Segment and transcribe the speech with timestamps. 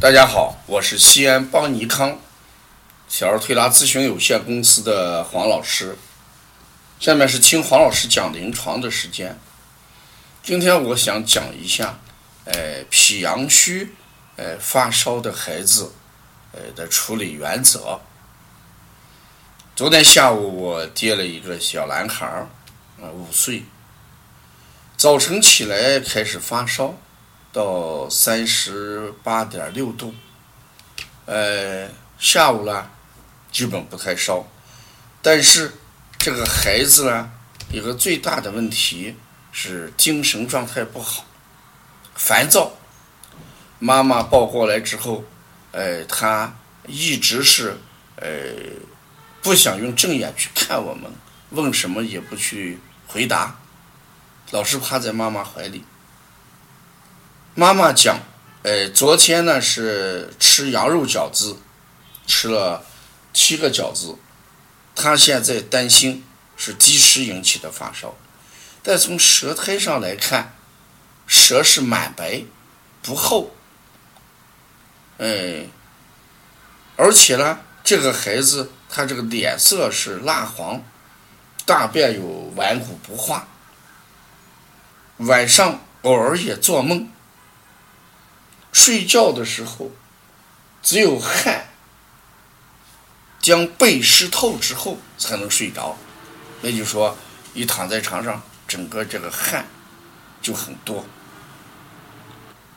[0.00, 2.18] 大家好，我是西安邦尼康
[3.06, 5.94] 小儿推拿咨询有限公司的黄老师。
[6.98, 9.38] 下面是听黄老师讲临床的时间。
[10.42, 11.98] 今天我想讲一下，
[12.46, 13.94] 呃，脾阳虚，
[14.36, 15.92] 呃，发烧的孩子，
[16.52, 18.00] 呃的处理原则。
[19.76, 22.48] 昨天下午我接了一个小男孩儿，
[23.02, 23.64] 呃，五岁，
[24.96, 26.94] 早晨起来开始发烧。
[27.52, 30.14] 到三十八点六度，
[31.26, 31.88] 呃，
[32.18, 32.88] 下午呢，
[33.50, 34.46] 基本不太烧，
[35.20, 35.72] 但是
[36.18, 37.30] 这个孩子呢，
[37.72, 39.16] 一个最大的问题
[39.50, 41.24] 是精神状态不好，
[42.14, 42.72] 烦躁。
[43.80, 45.24] 妈妈抱过来之后，
[45.72, 46.54] 呃，他
[46.86, 47.78] 一直是
[48.16, 48.28] 呃
[49.42, 51.10] 不想用正眼去看我们，
[51.50, 53.58] 问什么也不去回答，
[54.50, 55.82] 老是趴在妈妈怀里。
[57.60, 58.18] 妈妈讲，
[58.62, 61.58] 呃，昨天呢是吃羊肉饺子，
[62.26, 62.82] 吃了
[63.34, 64.16] 七个饺子，
[64.96, 66.24] 他现在担心
[66.56, 68.16] 是积食引起的发烧，
[68.82, 70.54] 但从舌苔上来看，
[71.26, 72.44] 舌是满白，
[73.02, 73.50] 不厚，
[75.18, 75.66] 哎，
[76.96, 80.82] 而且呢，这个孩子他这个脸色是蜡黄，
[81.66, 83.46] 大便有顽固不化，
[85.18, 87.06] 晚上偶尔也做梦。
[88.82, 89.90] 睡觉的时候，
[90.82, 91.68] 只有汗
[93.38, 95.98] 将背湿透之后才能睡着。
[96.62, 97.14] 那就说，
[97.52, 99.66] 一躺在床上，整个这个汗
[100.40, 101.04] 就很多。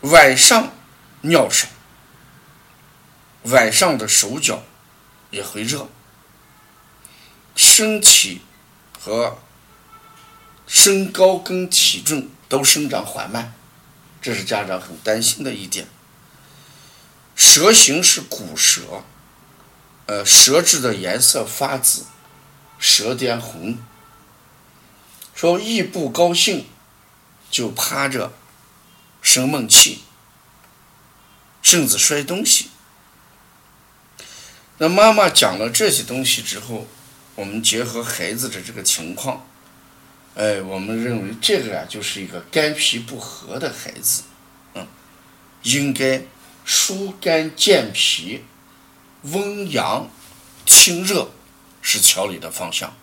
[0.00, 0.72] 晚上
[1.20, 1.68] 尿少，
[3.42, 4.62] 晚上的手脚
[5.30, 5.86] 也会热，
[7.54, 8.40] 身体
[8.98, 9.36] 和
[10.66, 13.52] 身高跟体重都生长缓慢。
[14.20, 15.88] 这是家长很担心的一点。
[17.34, 19.04] 舌形是骨舌，
[20.06, 22.04] 呃，舌质的颜色发紫，
[22.78, 23.78] 舌尖红。
[25.34, 26.66] 说一不高兴
[27.50, 28.32] 就趴着
[29.22, 30.04] 生闷气，
[31.62, 32.68] 甚至摔东西。
[34.76, 36.86] 那妈妈讲了这些东西之后，
[37.36, 39.46] 我们结合孩子的这个情况。
[40.40, 44.22] 哎，我们认为这个啊，就是一个肝脾不和的孩子，
[44.72, 44.86] 嗯，
[45.64, 46.22] 应该
[46.64, 48.42] 疏肝健脾、
[49.20, 50.08] 温阳、
[50.64, 51.30] 清热
[51.82, 52.96] 是调理的方向。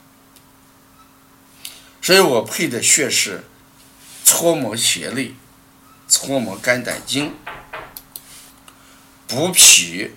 [2.01, 3.43] 所以我配的穴是
[4.25, 5.35] 搓摩胁肋、
[6.07, 7.35] 搓摩肝胆经、
[9.27, 10.09] 补脾、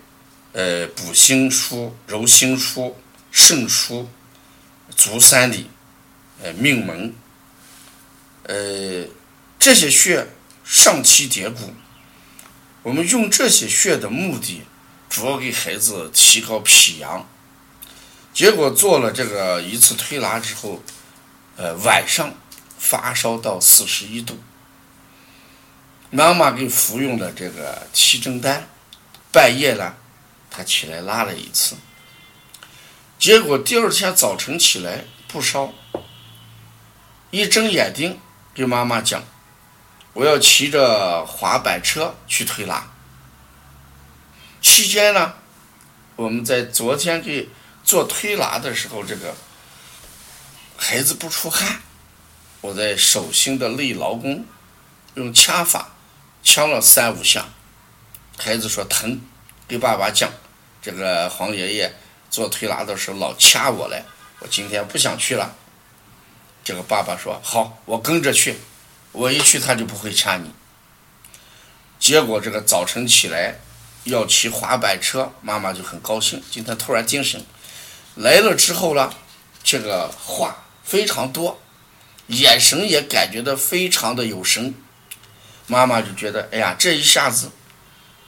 [0.55, 2.95] 呃补心腧、揉心腧、
[3.31, 4.07] 肾腧、
[4.97, 5.69] 足三里。
[6.43, 7.15] 呃，命门，
[8.45, 9.07] 呃，
[9.59, 10.27] 这些穴
[10.65, 11.75] 上七叠骨，
[12.83, 14.63] 我们用这些穴的目的，
[15.11, 17.29] 主要给孩子提高脾阳。
[18.33, 20.83] 结果做了这个一次推拿之后，
[21.57, 22.33] 呃，晚上
[22.79, 24.39] 发烧到四十一度，
[26.09, 28.67] 妈妈给服用了这个七珍丹，
[29.31, 29.95] 半夜呢，
[30.51, 31.77] 他起来拉了一次，
[33.19, 35.75] 结果第二天早晨起来不烧。
[37.31, 38.21] 一睁眼睛，
[38.53, 39.23] 给妈妈讲
[40.15, 42.91] ：“我要骑着滑板车去推拿。”
[44.61, 45.35] 期间呢，
[46.17, 47.49] 我们在昨天给
[47.85, 49.33] 做推拿的时候，这个
[50.77, 51.81] 孩子不出汗，
[52.61, 54.45] 我在手心的内劳宫
[55.15, 55.91] 用掐法
[56.43, 57.47] 掐了三五下，
[58.39, 59.21] 孩子说疼，
[59.69, 60.29] 给爸爸讲
[60.83, 61.95] ：“这个黄爷爷
[62.29, 64.03] 做推拿的时候老掐我嘞，
[64.41, 65.55] 我今天不想去了。”
[66.71, 68.55] 这个爸爸说：“好，我跟着去。
[69.11, 70.53] 我一去，他就不会掐你。”
[71.99, 73.59] 结果这个早晨起来
[74.05, 76.41] 要骑滑板车，妈妈就很高兴。
[76.49, 77.45] 今天突然精神
[78.15, 79.13] 来了之后呢，
[79.65, 81.61] 这个话非常多，
[82.29, 84.73] 眼神也感觉到非常的有神。
[85.67, 87.51] 妈妈就觉得：“哎呀，这一下子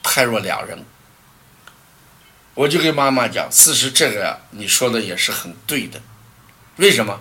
[0.02, 0.84] 判若两人。”
[2.55, 6.02] 我就跟妈妈讲：“事实这个你说的也是很对的，
[6.78, 7.20] 为什么？”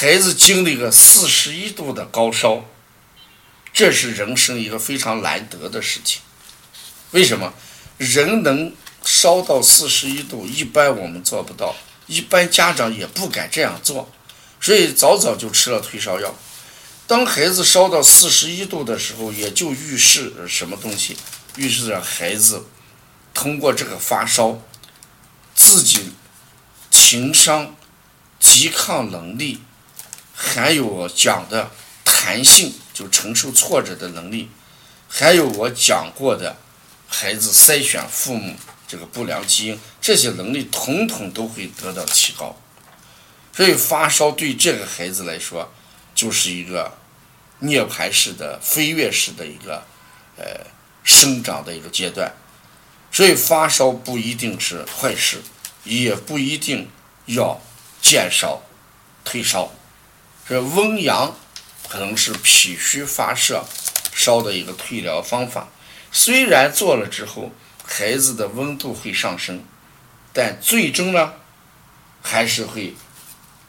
[0.00, 2.64] 孩子经历个四十一度的高烧，
[3.70, 6.22] 这是人生一个非常难得的事情。
[7.10, 7.52] 为什么
[7.98, 8.74] 人能
[9.04, 10.46] 烧到四十一度？
[10.46, 11.76] 一般我们做不到，
[12.06, 14.10] 一般家长也不敢这样做，
[14.58, 16.34] 所以早早就吃了退烧药。
[17.06, 21.14] 当孩子烧到四十一度的时候，也就预示什么东西？
[21.56, 22.64] 预示着孩子
[23.34, 24.62] 通过这个发烧，
[25.54, 26.12] 自己
[26.90, 27.76] 情商、
[28.38, 29.60] 抵抗能力。
[30.42, 31.70] 还有我讲的
[32.02, 34.48] 弹性，就承受挫折的能力，
[35.06, 36.56] 还有我讲过的
[37.06, 38.56] 孩子筛选父母
[38.88, 42.56] 这个不良基因，这些能力统统都会得到提高。
[43.54, 45.70] 所以发烧对这个孩子来说，
[46.14, 46.96] 就是一个
[47.58, 49.84] 涅槃式的飞跃式的一个
[50.38, 50.66] 呃
[51.04, 52.32] 生长的一个阶段。
[53.12, 55.42] 所以发烧不一定是坏事，
[55.84, 56.88] 也不一定
[57.26, 57.60] 要
[58.00, 58.62] 减烧、
[59.22, 59.70] 退烧。
[60.50, 61.36] 这温阳
[61.88, 63.64] 可能是脾虚发热
[64.12, 65.68] 烧的一个退疗方法。
[66.10, 67.52] 虽然做了之后，
[67.84, 69.62] 孩子的温度会上升，
[70.32, 71.34] 但最终呢，
[72.20, 72.94] 还是会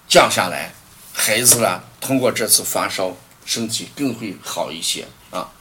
[0.07, 0.73] 降下来。
[1.13, 5.51] 孩子呢，通过这次发烧，身体更会好一些啊。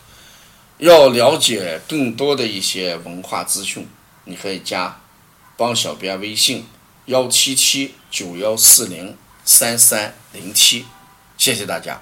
[0.78, 3.87] 要了解更多的一些文化资讯，
[4.25, 4.99] 你可以加
[5.58, 6.67] 帮小编微信：
[7.05, 10.87] 幺七七九幺四零三三零七。
[11.40, 11.98] 谢谢大家。